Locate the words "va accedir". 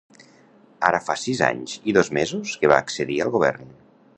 2.73-3.19